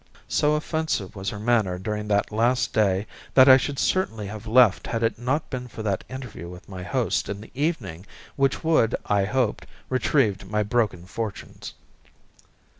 [0.27, 3.05] So offensive was her manner during that last day,
[3.35, 6.81] that I should certainly have left had it not been for that interview with my
[6.81, 11.75] host in the evening which would, I hoped, retrieve my broken fortunes.